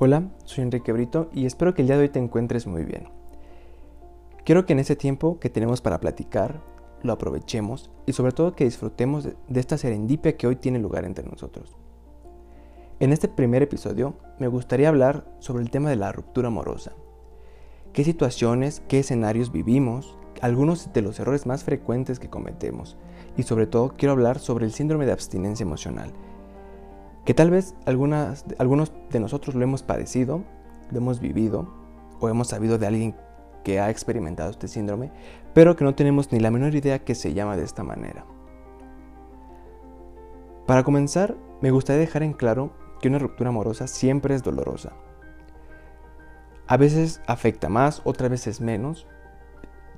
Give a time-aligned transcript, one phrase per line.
[0.00, 3.08] Hola, soy Enrique Brito y espero que el día de hoy te encuentres muy bien.
[4.44, 6.62] Quiero que en ese tiempo que tenemos para platicar,
[7.02, 11.28] lo aprovechemos y sobre todo que disfrutemos de esta serendipia que hoy tiene lugar entre
[11.28, 11.76] nosotros.
[13.00, 16.92] En este primer episodio me gustaría hablar sobre el tema de la ruptura amorosa.
[17.92, 22.96] ¿Qué situaciones, qué escenarios vivimos, algunos de los errores más frecuentes que cometemos
[23.36, 26.12] y sobre todo quiero hablar sobre el síndrome de abstinencia emocional
[27.24, 30.42] que tal vez algunos de nosotros lo hemos padecido,
[30.90, 31.68] lo hemos vivido
[32.20, 33.14] o hemos sabido de alguien
[33.64, 35.12] que ha experimentado este síndrome,
[35.52, 38.24] pero que no tenemos ni la menor idea que se llama de esta manera.
[40.66, 44.92] Para comenzar, me gustaría dejar en claro que una ruptura amorosa siempre es dolorosa.
[46.66, 49.06] A veces afecta más, otras veces menos.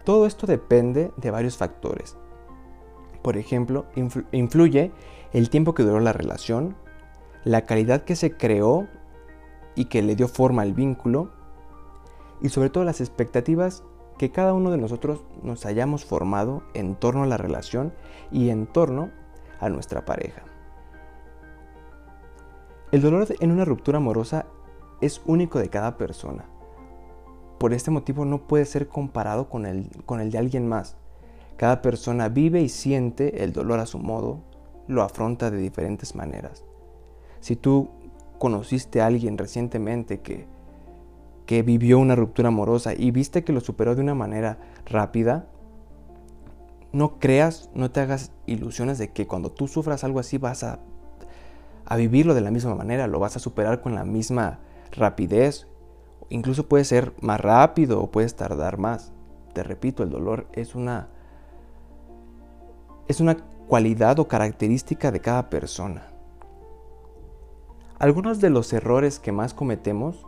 [0.05, 2.17] Todo esto depende de varios factores.
[3.23, 3.87] Por ejemplo,
[4.33, 4.93] influye
[5.33, 6.77] el tiempo que duró la relación,
[7.45, 8.89] la calidad que se creó
[9.75, 11.31] y que le dio forma al vínculo,
[12.43, 13.83] y sobre todo las expectativas
[14.19, 17.93] que cada uno de nosotros nos hayamos formado en torno a la relación
[18.31, 19.11] y en torno
[19.61, 20.43] a nuestra pareja.
[22.93, 24.47] El dolor en una ruptura amorosa
[25.01, 26.45] es único de cada persona.
[27.59, 30.97] Por este motivo no puede ser comparado con el, con el de alguien más.
[31.57, 34.41] Cada persona vive y siente el dolor a su modo,
[34.89, 36.65] lo afronta de diferentes maneras.
[37.41, 37.91] Si tú
[38.39, 40.47] conociste a alguien recientemente que,
[41.47, 45.47] que vivió una ruptura amorosa y viste que lo superó de una manera rápida,
[46.93, 50.81] no creas, no te hagas ilusiones de que cuando tú sufras algo así vas a,
[51.85, 54.59] a vivirlo de la misma manera, lo vas a superar con la misma
[54.93, 55.67] rapidez.
[56.29, 59.13] Incluso puede ser más rápido o puedes tardar más.
[59.53, 61.09] Te repito, el dolor es una
[63.09, 66.13] es una cualidad o característica de cada persona.
[68.01, 70.27] Algunos de los errores que más cometemos,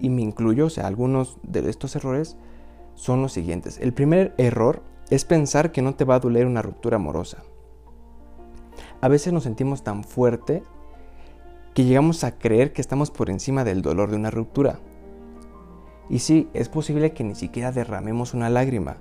[0.00, 2.38] y me incluyo, o sea, algunos de estos errores
[2.94, 3.78] son los siguientes.
[3.78, 7.44] El primer error es pensar que no te va a doler una ruptura amorosa.
[9.02, 10.62] A veces nos sentimos tan fuerte
[11.74, 14.80] que llegamos a creer que estamos por encima del dolor de una ruptura.
[16.08, 18.96] Y sí, es posible que ni siquiera derramemos una lágrima.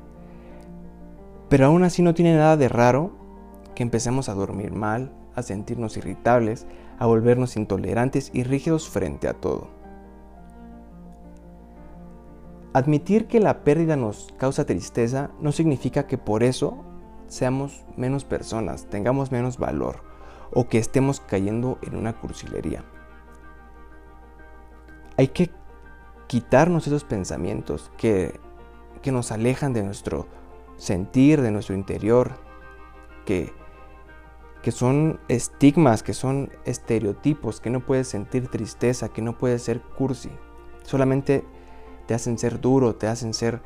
[1.48, 3.12] Pero aún así no tiene nada de raro
[3.76, 6.66] que empecemos a dormir mal, a sentirnos irritables,
[7.00, 9.68] a volvernos intolerantes y rígidos frente a todo.
[12.74, 16.78] Admitir que la pérdida nos causa tristeza no significa que por eso
[17.28, 20.04] seamos menos personas, tengamos menos valor
[20.54, 22.84] o que estemos cayendo en una cursilería.
[25.18, 25.52] Hay que
[26.28, 28.40] quitarnos esos pensamientos que,
[29.02, 30.28] que nos alejan de nuestro
[30.78, 32.32] sentir, de nuestro interior,
[33.26, 33.54] que
[34.62, 39.82] que son estigmas, que son estereotipos, que no puedes sentir tristeza, que no puedes ser
[39.82, 40.30] cursi.
[40.84, 41.44] Solamente
[42.06, 43.62] te hacen ser duro, te hacen ser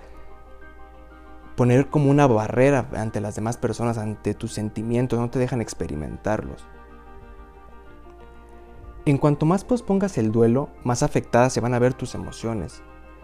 [1.55, 6.65] poner como una barrera ante las demás personas, ante tus sentimientos, no te dejan experimentarlos.
[9.05, 12.81] En cuanto más pospongas el duelo, más afectadas se van a ver tus emociones.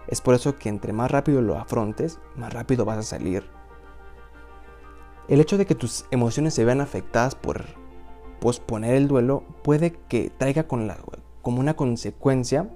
[0.08, 3.61] Es por eso que entre más rápido lo afrontes, más rápido vas a salir
[5.28, 7.66] el hecho de que tus emociones se vean afectadas por
[8.40, 12.70] posponer el duelo puede que traiga como una consecuencia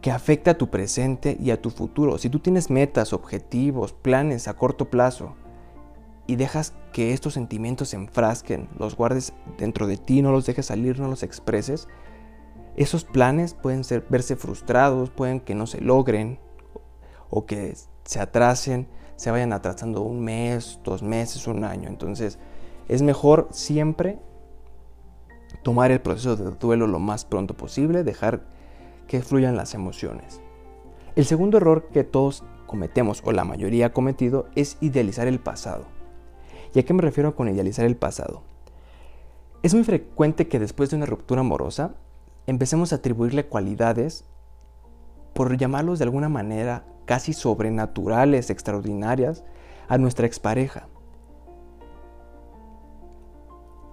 [0.00, 2.16] que afecta a tu presente y a tu futuro.
[2.18, 5.34] Si tú tienes metas, objetivos, planes a corto plazo
[6.28, 10.66] y dejas que estos sentimientos se enfrasquen, los guardes dentro de ti, no los dejes
[10.66, 11.88] salir, no los expreses,
[12.76, 16.38] esos planes pueden ser, verse frustrados, pueden que no se logren
[17.28, 17.74] o que
[18.04, 18.86] se atrasen
[19.16, 21.88] se vayan atrasando un mes, dos meses, un año.
[21.88, 22.38] Entonces
[22.88, 24.18] es mejor siempre
[25.62, 28.42] tomar el proceso de duelo lo más pronto posible, dejar
[29.06, 30.40] que fluyan las emociones.
[31.16, 35.86] El segundo error que todos cometemos, o la mayoría ha cometido, es idealizar el pasado.
[36.74, 38.42] ¿Y a qué me refiero con idealizar el pasado?
[39.62, 41.94] Es muy frecuente que después de una ruptura amorosa
[42.46, 44.24] empecemos a atribuirle cualidades,
[45.32, 49.44] por llamarlos de alguna manera, casi sobrenaturales, extraordinarias,
[49.88, 50.88] a nuestra expareja.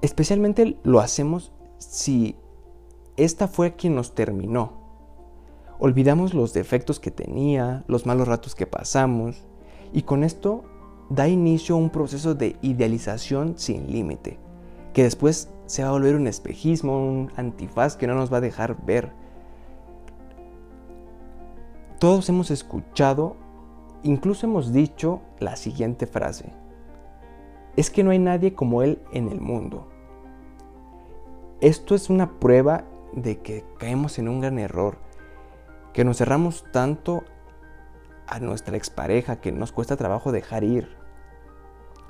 [0.02, 2.36] Especialmente lo hacemos si
[3.16, 4.82] esta fue quien nos terminó.
[5.80, 9.46] Olvidamos los defectos que tenía, los malos ratos que pasamos,
[9.94, 10.64] y con esto
[11.10, 14.40] da inicio a un proceso de idealización sin límite,
[14.94, 18.42] que después se va a volver un espejismo, un antifaz que no nos va a
[18.42, 19.12] dejar ver
[22.04, 23.38] todos hemos escuchado,
[24.04, 26.52] incluso hemos dicho la siguiente frase.
[27.78, 29.88] Es que no hay nadie como Él en el mundo.
[31.62, 32.84] Esto es una prueba
[33.14, 34.98] de que caemos en un gran error,
[35.94, 37.24] que nos cerramos tanto
[38.28, 40.98] a nuestra expareja que nos cuesta trabajo dejar ir.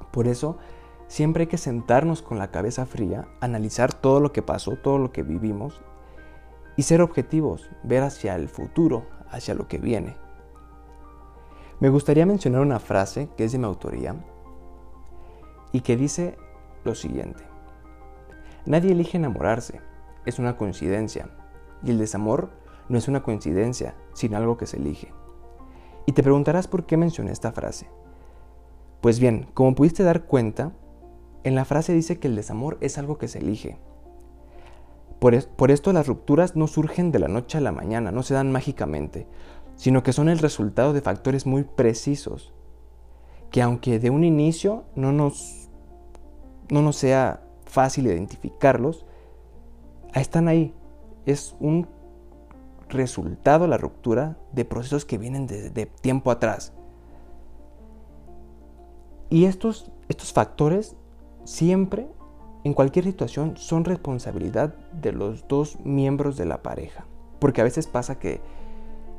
[0.09, 0.57] Por eso,
[1.05, 5.11] siempre hay que sentarnos con la cabeza fría, analizar todo lo que pasó, todo lo
[5.11, 5.83] que vivimos
[6.75, 10.15] y ser objetivos, ver hacia el futuro, hacia lo que viene.
[11.79, 14.15] Me gustaría mencionar una frase que es de mi autoría
[15.71, 16.37] y que dice
[16.85, 17.43] lo siguiente.
[18.65, 19.81] Nadie elige enamorarse,
[20.25, 21.29] es una coincidencia.
[21.83, 22.51] Y el desamor
[22.87, 25.11] no es una coincidencia, sino algo que se elige.
[26.05, 27.89] Y te preguntarás por qué mencioné esta frase.
[29.01, 30.71] Pues bien, como pudiste dar cuenta,
[31.43, 33.77] en la frase dice que el desamor es algo que se elige.
[35.23, 38.51] Por, esto las rupturas no surgen de la noche a la mañana, no se dan
[38.51, 39.25] mágicamente,
[39.77, 42.51] sino que son el resultado de factores muy precisos,
[43.49, 45.69] que aunque de un inicio no nos,
[46.69, 49.05] no nos sea fácil identificarlos,
[50.13, 50.73] están ahí.
[51.25, 51.87] Es un
[52.89, 56.73] resultado, la ruptura, de procesos que vienen de, de tiempo atrás.
[59.29, 60.97] Y estos, estos factores
[61.45, 62.09] siempre,
[62.63, 67.05] en cualquier situación, son responsabilidad de los dos miembros de la pareja.
[67.39, 68.39] Porque a veces pasa que,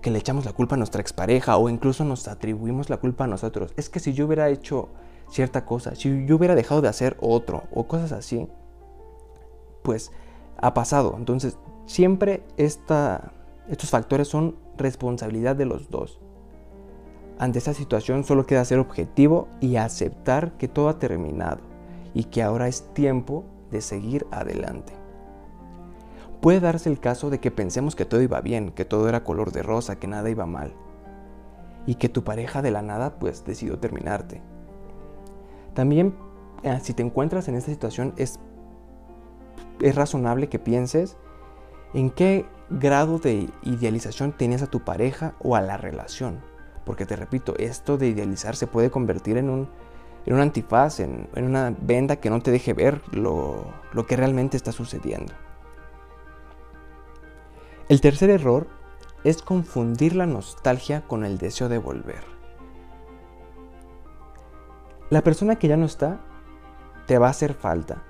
[0.01, 3.27] que le echamos la culpa a nuestra expareja o incluso nos atribuimos la culpa a
[3.27, 3.75] nosotros.
[3.77, 4.89] Es que si yo hubiera hecho
[5.29, 8.49] cierta cosa, si yo hubiera dejado de hacer otro o cosas así,
[9.83, 10.11] pues
[10.57, 11.15] ha pasado.
[11.19, 16.19] Entonces, siempre estos factores son responsabilidad de los dos.
[17.39, 21.74] Ante esta situación solo queda ser objetivo y aceptar que todo ha terminado
[22.15, 24.95] y que ahora es tiempo de seguir adelante.
[26.41, 29.53] Puede darse el caso de que pensemos que todo iba bien, que todo era color
[29.53, 30.75] de rosa, que nada iba mal,
[31.87, 34.43] y que tu pareja de la nada pues decidió terminarte.
[35.75, 36.15] También
[36.63, 38.39] eh, si te encuentras en esta situación es
[39.81, 41.17] es razonable que pienses
[41.93, 46.41] en qué grado de idealización tienes a tu pareja o a la relación.
[46.85, 49.69] Porque te repito, esto de idealizar se puede convertir en un,
[50.27, 54.17] en un antifaz, en, en, una venda que no te deje ver lo, lo que
[54.17, 55.33] realmente está sucediendo.
[57.89, 58.67] El tercer error
[59.25, 62.25] es confundir la nostalgia con el deseo de volver.
[65.11, 66.21] La persona que ya no está
[67.07, 68.03] te va a hacer falta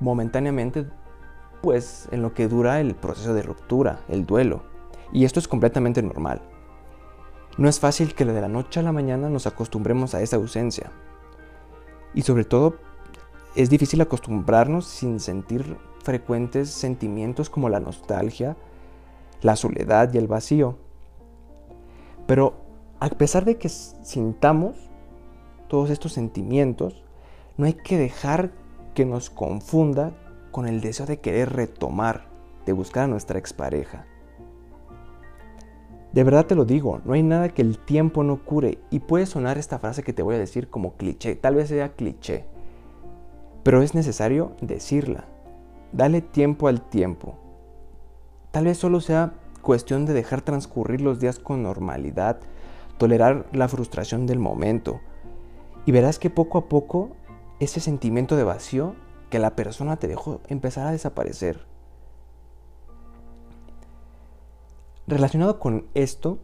[0.00, 0.86] momentáneamente,
[1.62, 4.64] pues en lo que dura el proceso de ruptura, el duelo.
[5.12, 6.42] Y esto es completamente normal.
[7.58, 10.90] No es fácil que de la noche a la mañana nos acostumbremos a esa ausencia.
[12.14, 12.76] Y sobre todo,
[13.54, 18.56] es difícil acostumbrarnos sin sentir frecuentes sentimientos como la nostalgia,
[19.42, 20.78] la soledad y el vacío.
[22.26, 22.54] Pero
[23.00, 24.76] a pesar de que sintamos
[25.68, 27.02] todos estos sentimientos,
[27.58, 28.52] no hay que dejar
[28.94, 30.12] que nos confunda
[30.50, 32.28] con el deseo de querer retomar,
[32.64, 34.06] de buscar a nuestra expareja.
[36.12, 39.24] De verdad te lo digo, no hay nada que el tiempo no cure y puede
[39.24, 42.44] sonar esta frase que te voy a decir como cliché, tal vez sea cliché,
[43.62, 45.24] pero es necesario decirla.
[45.92, 47.38] Dale tiempo al tiempo.
[48.50, 52.40] Tal vez solo sea cuestión de dejar transcurrir los días con normalidad,
[52.98, 55.00] tolerar la frustración del momento
[55.86, 57.16] y verás que poco a poco
[57.60, 58.94] ese sentimiento de vacío
[59.30, 61.71] que la persona te dejó empezar a desaparecer.
[65.12, 66.38] Relacionado con esto,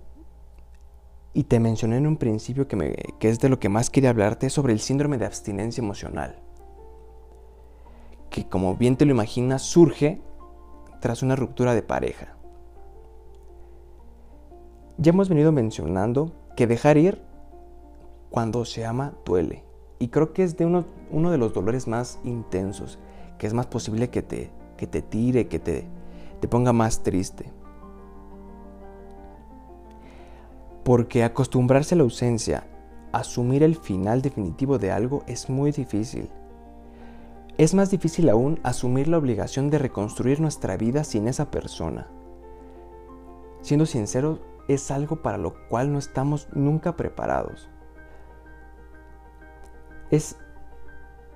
[1.32, 4.50] y te mencioné en un principio que, me, es de lo que más quería hablarte,
[4.50, 6.38] sobre el síndrome de abstinencia emocional,
[8.28, 10.20] que como bien te lo imaginas surge
[11.00, 12.36] tras una ruptura de pareja.
[14.98, 17.22] Ya hemos venido mencionando que dejar ir
[18.28, 19.64] cuando se ama duele.
[19.98, 22.98] Y creo que es de uno, uno de los dolores más intensos,
[23.38, 25.86] que es más posible que te, que te tire, que te,
[26.40, 27.50] te ponga más triste.
[30.88, 32.66] Porque acostumbrarse a la ausencia,
[33.12, 36.30] asumir el final definitivo de algo es muy difícil.
[37.58, 42.08] Es más difícil aún asumir la obligación de reconstruir nuestra vida sin esa persona.
[43.60, 47.68] Siendo sinceros, es algo para lo cual no estamos nunca preparados
[50.10, 50.36] es,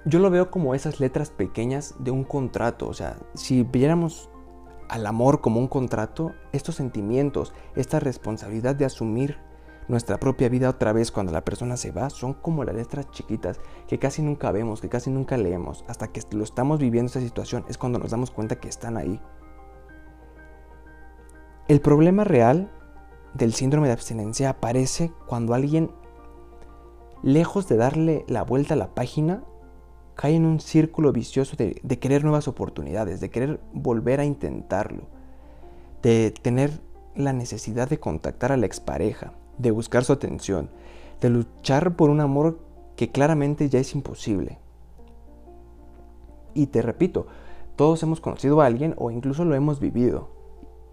[0.05, 2.89] yo lo veo como esas letras pequeñas de un contrato.
[2.89, 4.31] O sea, si viéramos
[4.93, 9.39] al amor como un contrato, estos sentimientos, esta responsabilidad de asumir
[9.89, 13.59] nuestra propia vida otra vez cuando la persona se va, son como las letras chiquitas
[13.89, 15.83] que casi nunca vemos, que casi nunca leemos.
[15.89, 19.19] Hasta que lo estamos viviendo esa situación es cuando nos damos cuenta que están ahí.
[21.69, 22.71] El problema real
[23.33, 25.91] del síndrome de abstinencia aparece cuando alguien
[27.23, 29.43] lejos de darle la vuelta a la página,
[30.15, 35.03] cae en un círculo vicioso de, querer nuevas oportunidades, de querer volver a intentarlo,
[36.03, 36.81] de tener
[37.15, 40.71] la necesidad de contactar a la expareja, de buscar su atención,
[41.21, 42.59] de luchar por un amor
[42.97, 44.59] que claramente ya es imposible.
[46.55, 47.27] Y te repito,
[47.77, 50.29] todos hemos conocido a alguien o incluso lo hemos vivido.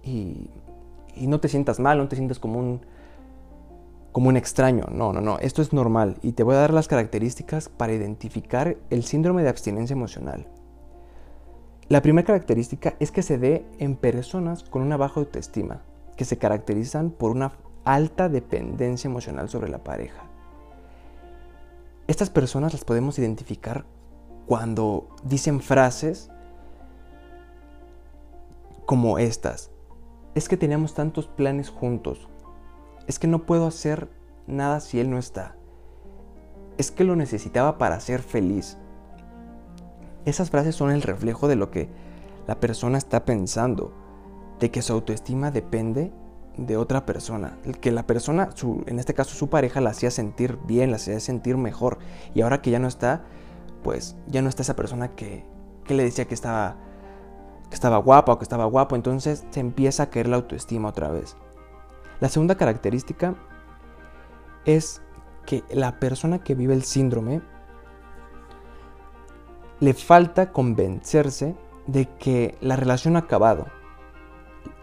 [0.03, 0.49] Y,
[1.17, 2.81] no te sientas mal, no te sientas como un,
[4.11, 4.85] como un extraño.
[4.91, 5.39] No, no, no.
[5.39, 6.17] Esto es normal.
[6.21, 10.47] Y te voy a dar las características para identificar el síndrome de abstinencia emocional.
[11.87, 15.81] La primera característica es que se dé en personas con una baja autoestima,
[16.15, 20.23] que se caracterizan por una alta dependencia emocional sobre la pareja.
[22.07, 23.85] Estas personas las podemos identificar
[24.45, 26.29] cuando dicen frases
[28.85, 29.71] como estas.
[30.33, 32.27] Es que teníamos tantos planes juntos.
[33.09, 34.07] Es que no puedo hacer
[34.45, 35.55] nada si él no está.
[36.77, 38.77] Es que lo necesitaba para ser feliz.
[40.25, 41.89] Esas frases son el reflejo de lo que
[42.45, 43.95] la persona está pensando,
[44.59, 46.13] de que su autoestima depende
[46.55, 48.49] de otra persona, que la persona,
[48.85, 51.97] en este caso su pareja, la hacía sentir bien, la hacía sentir mejor,
[52.35, 53.23] y ahora que ya no está,
[53.81, 55.45] pues ya no está esa persona que,
[55.83, 56.77] que le decía que estaba
[57.69, 61.09] que estaba guapa o que estaba guapo, entonces se empieza a caer la autoestima otra
[61.09, 61.35] vez.
[62.19, 63.35] La segunda característica
[64.65, 65.01] es
[65.45, 67.41] que la persona que vive el síndrome
[69.79, 71.55] le falta convencerse
[71.87, 73.67] de que la relación ha acabado.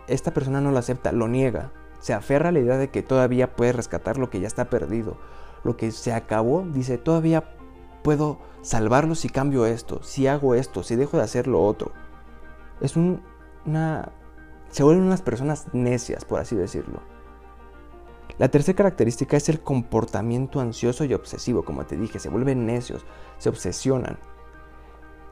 [0.06, 3.54] Esta persona no lo acepta, lo niega, se aferra a la idea de que todavía
[3.54, 5.18] puede rescatar lo que ya está perdido.
[5.64, 7.56] Lo que se acabó, dice, todavía
[8.02, 11.92] puedo salvarlo si cambio esto, si hago esto, si dejo de hacer lo otro
[12.80, 14.12] es una...
[14.70, 17.00] se vuelven unas personas necias, por así decirlo.
[18.38, 23.04] La tercera característica es el comportamiento ansioso y obsesivo, como te dije, se vuelven necios,
[23.38, 24.18] se obsesionan.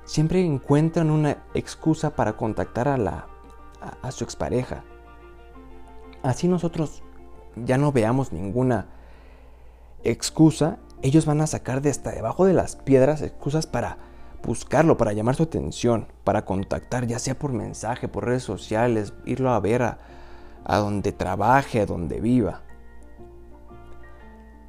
[0.04, 3.26] Siempre encuentran una excusa para contactar a, la,
[3.80, 4.84] a, a su expareja.
[6.23, 7.02] Así nosotros
[7.56, 8.87] ya no veamos ninguna
[10.02, 13.99] excusa, ellos van a sacar de hasta debajo de las piedras excusas para
[14.42, 19.50] buscarlo, para llamar su atención, para contactar, ya sea por mensaje, por redes sociales, irlo
[19.50, 19.99] a ver a,
[20.66, 22.62] donde trabaje, a donde viva.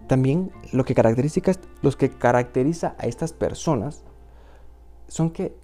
[0.07, 1.41] También lo que, caracteriza,
[1.81, 4.03] los que caracteriza a estas personas
[5.07, 5.55] son que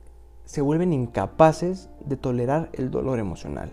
[0.46, 3.72] se vuelven incapaces de tolerar el dolor emocional.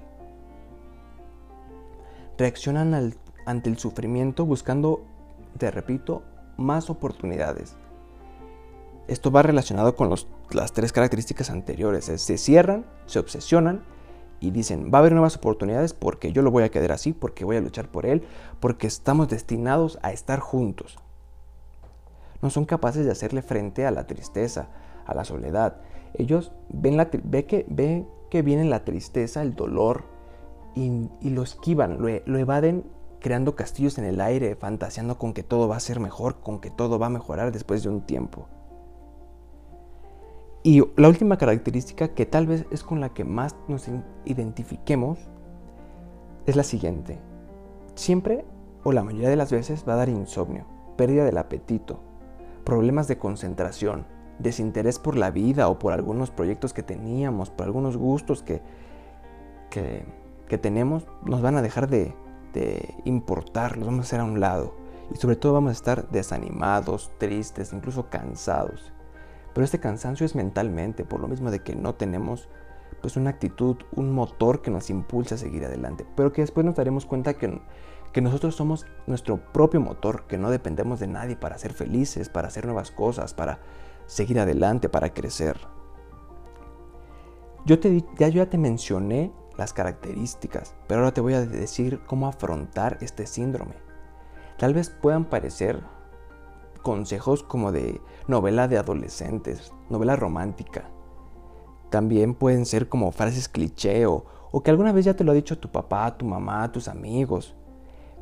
[2.36, 3.14] Reaccionan
[3.46, 5.04] ante el sufrimiento buscando,
[5.58, 6.22] te repito,
[6.56, 7.76] más oportunidades
[9.08, 10.14] esto va relacionado con
[10.50, 12.04] las tres características anteriores.
[12.04, 13.82] se cierran, se obsesionan
[14.40, 17.44] y dicen, va a haber nuevas oportunidades porque yo lo voy a quedar así, porque
[17.44, 18.22] voy a luchar por él,
[18.60, 20.98] porque estamos destinados a estar juntos.
[22.40, 24.68] No son capaces de hacerle frente a la tristeza,
[25.06, 25.80] a la soledad.
[26.14, 27.24] Ellos ven, la, que,
[28.30, 30.04] que viene la tristeza, el dolor,
[30.74, 32.84] y, lo esquivan, lo, lo evaden
[33.20, 36.70] creando castillos en el aire, fantaseando con que todo va a ser mejor, con que
[36.70, 38.46] todo va a mejorar después de un tiempo.
[40.68, 43.88] Y la última característica que tal vez es con la que más nos
[44.26, 45.18] identifiquemos
[46.44, 47.18] es la siguiente.
[47.94, 48.44] Siempre
[48.84, 50.66] o la mayoría de las veces va a dar insomnio,
[50.98, 52.00] pérdida del apetito,
[52.64, 54.04] problemas de concentración,
[54.40, 58.60] desinterés por la vida o por algunos proyectos que teníamos, por algunos gustos que,
[59.70, 62.14] que, tenemos, nos van a dejar de,
[62.52, 64.74] de importar, los vamos a hacer a un lado.
[65.10, 68.92] Y sobre todo vamos a estar desanimados, tristes, incluso cansados.
[69.54, 72.48] Pero este cansancio es mentalmente, por lo mismo de que no tenemos
[73.00, 76.06] pues una actitud, un motor que nos impulsa a seguir adelante.
[76.16, 77.60] Pero que después nos daremos cuenta que,
[78.12, 82.48] que nosotros somos nuestro propio motor, que no dependemos de nadie para ser felices, para
[82.48, 83.60] hacer nuevas cosas, para
[84.06, 85.58] seguir adelante, para crecer.
[87.66, 92.00] Yo, te, ya, yo ya te mencioné las características, pero ahora te voy a decir
[92.06, 93.74] cómo afrontar este síndrome.
[94.56, 95.82] Tal vez puedan parecer
[96.82, 100.90] consejos como de novela de adolescentes, novela romántica.
[101.90, 104.24] También pueden ser como frases cliché o,
[104.62, 107.54] que alguna vez ya te lo ha dicho tu papá, tu mamá, tus amigos.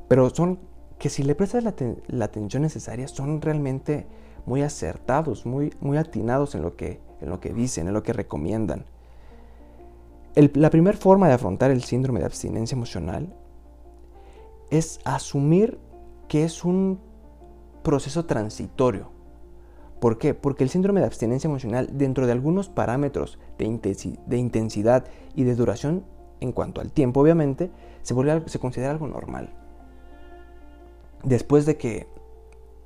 [0.08, 0.60] Pero son
[0.98, 4.06] que si le prestas la, atención necesaria son realmente
[4.46, 8.12] muy acertados, muy, muy atinados en lo, que, en lo que dicen, en lo que
[8.12, 8.86] recomiendan.
[10.34, 13.34] la primera forma de afrontar el síndrome de abstinencia emocional
[14.70, 15.78] es asumir
[16.28, 17.00] que es un
[17.86, 19.12] proceso transitorio.
[20.00, 20.34] ¿Por qué?
[20.34, 25.04] Porque el síndrome de abstinencia emocional, dentro de algunos parámetros de, intensidad
[25.36, 26.04] y de duración
[26.40, 27.70] en cuanto al tiempo, obviamente,
[28.02, 28.12] se,
[28.58, 29.54] considera algo normal.
[31.22, 32.08] Después de que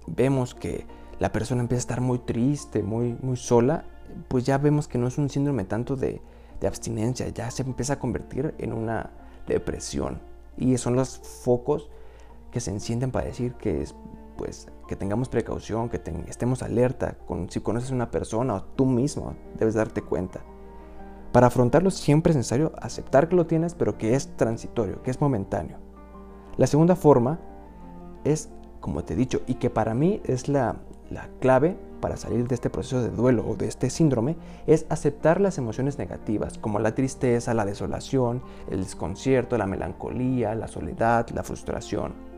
[0.06, 0.84] vemos que
[1.18, 3.86] la persona empieza a estar muy triste, muy, muy sola,
[4.28, 6.20] pues ya vemos que no es un síndrome tanto de,
[6.60, 9.12] de abstinencia, ya se empieza a convertir en una
[9.46, 10.20] depresión.
[10.58, 11.88] Y son los focos
[12.50, 13.94] que se encienden para decir que es
[14.40, 18.86] pues que tengamos precaución, que estemos alerta con si conoces a una persona o tú
[18.86, 20.40] mismo debes darte cuenta.
[21.30, 25.20] Para afrontarlo siempre es necesario aceptar que lo tienes, pero que es transitorio, que es
[25.20, 25.78] momentáneo.
[26.56, 27.38] La segunda forma
[28.24, 30.74] es, como te he dicho, y que para mí es la,
[31.08, 35.40] la clave para salir de este proceso de duelo o de este síndrome, es aceptar
[35.40, 41.44] las emociones negativas, como la tristeza, la desolación, el desconcierto, la melancolía, la soledad, la
[41.44, 42.29] frustración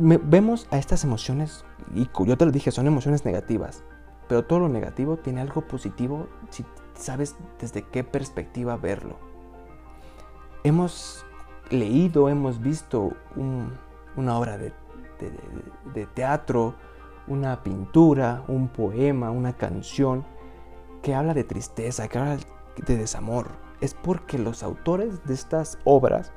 [0.00, 1.64] vemos a estas emociones,
[1.94, 3.84] y yo te lo dije, son emociones negativas,
[4.28, 6.64] pero todo lo negativo tiene algo positivo si
[6.94, 9.18] sabes desde qué perspectiva verlo.
[10.64, 11.24] Hemos
[11.70, 13.12] leído, hemos visto
[14.16, 14.72] una obra de,
[16.14, 16.74] teatro,
[17.26, 20.24] una pintura, un poema, una canción
[21.02, 22.38] que habla de tristeza, que habla
[22.76, 23.48] de desamor.
[23.80, 26.32] Es porque los autores de estas obras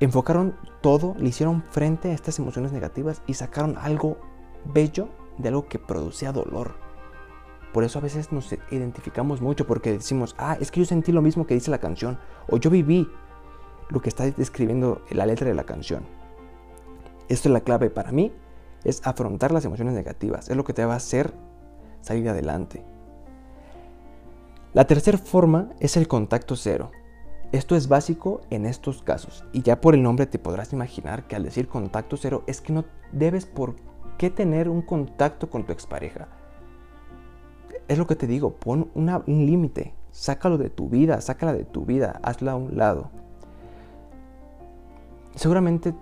[0.00, 4.18] enfocaron todo, le hicieron frente a estas emociones negativas y sacaron algo
[4.64, 6.74] bello de algo que producía dolor.
[7.72, 11.22] Por eso a veces nos identificamos mucho porque decimos, ah, es que yo sentí lo
[11.22, 13.08] mismo que dice la canción, o yo viví
[13.90, 16.04] lo que está describiendo la letra de la canción.
[17.28, 18.32] Esto es la clave para mí,
[18.82, 21.32] es afrontar las emociones negativas, es lo que te va a hacer
[22.00, 22.84] salir adelante.
[24.72, 26.90] La tercera forma es el contacto cero.
[27.52, 31.34] Esto es básico en estos casos y ya por el nombre te podrás imaginar que
[31.34, 33.74] al decir contacto cero es que no debes por
[34.18, 36.28] qué tener un contacto con tu expareja.
[37.88, 41.84] Es lo que te digo, pon un límite, sácalo de tu vida, sácala de tu
[41.84, 43.10] vida, hazla a un lado.
[45.34, 45.92] Seguramente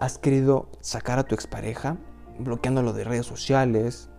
[0.00, 1.96] has querido sacar a tu expareja
[2.40, 4.10] bloqueándolo de redes sociales,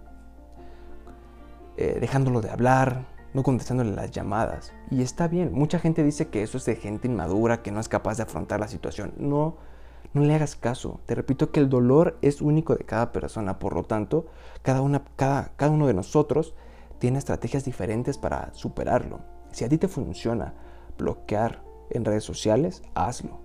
[1.76, 4.74] eh, dejándolo de hablar, no contestándole las llamadas.
[4.90, 7.90] Y está bien, mucha gente dice que eso es de gente inmadura, que no es
[7.90, 9.14] capaz de afrontar la situación.
[9.18, 9.58] No,
[10.14, 11.00] no le hagas caso.
[11.06, 14.28] Te repito que el dolor es único de cada persona, por lo tanto,
[14.62, 16.56] cada, una, cada, cada uno de nosotros
[17.00, 19.22] tiene estrategias diferentes para superarlo.
[19.52, 20.54] Si a ti te funciona
[20.98, 23.40] bloquear en redes sociales, hazlo.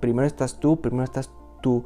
[0.00, 1.30] Primero estás tú, primero estás
[1.60, 1.84] tu,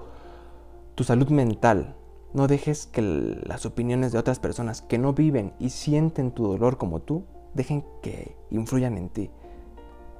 [0.94, 1.96] tu salud mental,
[2.34, 6.78] no dejes que las opiniones de otras personas que no viven y sienten tu dolor
[6.78, 9.30] como tú, dejen que influyan en ti.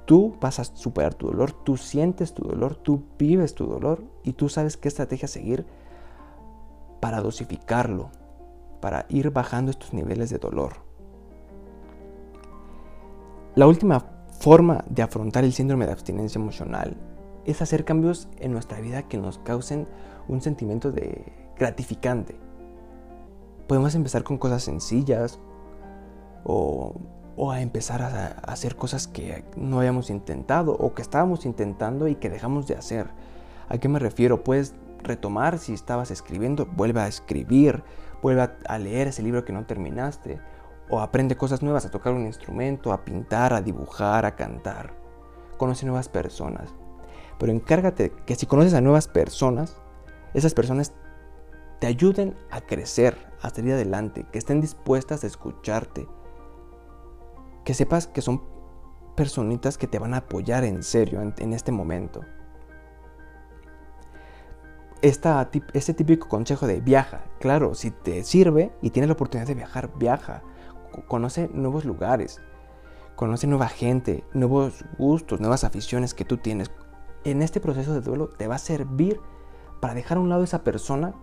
[0.05, 4.33] Tú vas a superar tu dolor, tú sientes tu dolor, tú vives tu dolor y
[4.33, 5.65] tú sabes qué estrategia seguir
[6.99, 8.11] para dosificarlo,
[8.81, 10.73] para ir bajando estos niveles de dolor.
[13.55, 14.05] La última
[14.39, 16.97] forma de afrontar el síndrome de abstinencia emocional
[17.45, 19.87] es hacer cambios en nuestra vida que nos causen
[20.27, 22.35] un sentimiento de gratificante.
[23.67, 25.39] Podemos empezar con cosas sencillas
[26.43, 26.95] o,
[27.51, 32.29] a empezar a, hacer cosas que no habíamos intentado o que estábamos intentando y que
[32.29, 33.07] dejamos de hacer.
[33.69, 34.43] ¿A qué me refiero?
[34.43, 37.83] Puedes retomar si estabas escribiendo, vuelve a escribir,
[38.21, 40.39] vuelve a leer ese libro que no terminaste
[40.89, 44.93] o aprende cosas nuevas, a tocar un instrumento, a pintar, a dibujar, a cantar.
[45.57, 46.73] Conoce nuevas personas.
[47.39, 49.77] Pero encárgate que si conoces a nuevas personas,
[50.33, 50.93] esas personas
[51.83, 56.07] te ayuden a crecer, a salir adelante, que estén dispuestas a escucharte,
[57.65, 58.41] que sepas que son
[59.17, 62.21] personitas que te van a apoyar en serio en, este momento.
[65.01, 69.91] Este típico consejo de viaja, claro, si te sirve y tienes la oportunidad de viajar,
[69.97, 70.41] viaja,
[71.09, 72.39] conoce nuevos lugares,
[73.17, 76.71] conoce nueva gente, nuevos gustos, nuevas aficiones que tú tienes.
[77.25, 79.19] En este proceso de duelo te va a servir
[79.81, 81.13] para dejar a un lado esa persona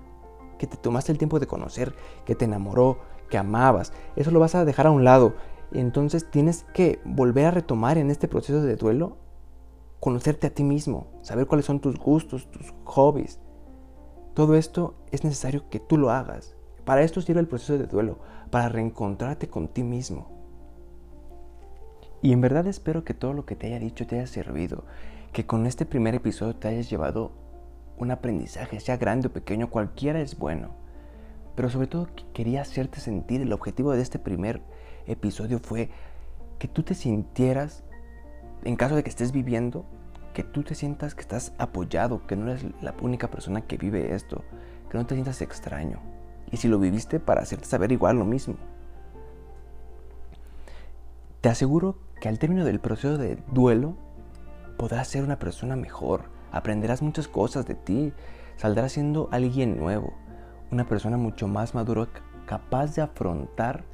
[0.61, 1.95] que te tomaste el tiempo de conocer,
[2.27, 2.99] que te enamoró,
[3.31, 3.95] que amabas.
[4.15, 5.33] Eso lo vas a dejar a un lado.
[5.73, 9.17] Entonces tienes que volver a retomar en este proceso de duelo,
[10.01, 13.41] conocerte a ti mismo, saber cuáles son tus gustos, tus hobbies.
[14.35, 16.55] Todo esto es necesario que tú lo hagas.
[16.85, 18.19] Para esto sirve el proceso de duelo,
[18.51, 20.29] para reencontrarte con ti mismo.
[22.21, 24.85] Y en verdad espero que todo lo que te haya dicho te haya servido,
[25.33, 27.33] que con este primer episodio te hayas llevado
[28.01, 30.71] un aprendizaje, sea grande o pequeño, cualquiera es bueno.
[31.55, 34.63] Pero sobre todo quería hacerte sentir, el objetivo de este primer
[35.07, 35.91] episodio fue
[36.59, 37.85] que tú te sintieras,
[38.65, 39.85] en caso de que estés viviendo,
[40.33, 44.15] que tú te sientas que estás apoyado, que no eres la única persona que vive
[44.15, 44.45] esto,
[44.91, 46.01] que no te sientas extraño.
[46.51, 48.57] Y si lo viviste, para hacerte saber igual lo mismo.
[51.41, 53.97] Te aseguro que al término del proceso de duelo
[54.77, 58.13] podrás ser una persona mejor, aprenderás muchas cosas de ti,
[58.57, 60.15] saldrás siendo alguien nuevo,
[60.71, 62.09] una persona mucho más madura,
[62.47, 63.85] capaz de afrontar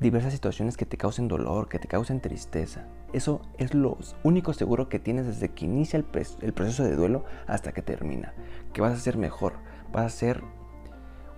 [0.00, 2.86] diversas situaciones que te causen dolor, que te causen tristeza.
[3.12, 6.06] Eso es lo único seguro que tienes desde que inicia el,
[6.40, 8.34] el, proceso de duelo hasta que termina.
[8.72, 9.54] Que vas a ser mejor,
[9.92, 10.42] vas a ser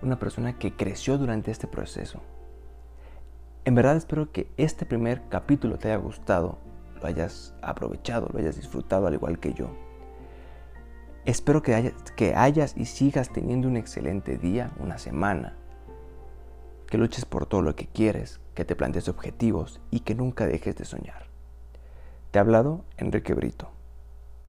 [0.01, 2.21] una persona que creció durante este proceso.
[3.65, 6.57] En verdad espero que este primer capítulo te haya gustado,
[7.01, 9.69] lo hayas aprovechado, lo hayas disfrutado al igual que yo.
[11.25, 15.55] Espero que hayas, que hayas y sigas teniendo un excelente día, una semana,
[16.87, 20.75] que luches por todo lo que quieres, que te plantees objetivos y que nunca dejes
[20.75, 21.27] de soñar.
[22.31, 23.78] Te ha hablado Enrique Brito.